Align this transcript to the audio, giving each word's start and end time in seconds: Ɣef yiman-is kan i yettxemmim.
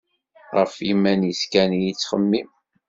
Ɣef 0.57 0.73
yiman-is 0.87 1.41
kan 1.51 1.71
i 1.79 1.81
yettxemmim. 1.83 2.49